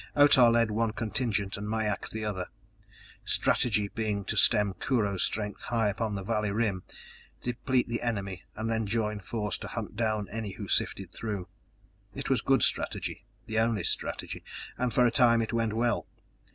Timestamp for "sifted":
10.67-11.11